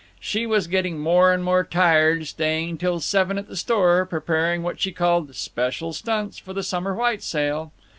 [0.19, 4.79] She was getting more and more tired, staying till seven at the store, preparing what
[4.79, 7.71] she called "special stunts" for the summer white sale.